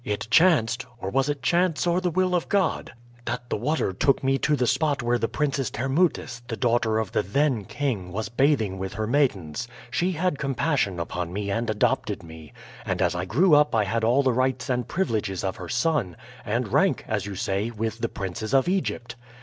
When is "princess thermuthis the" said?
5.27-6.57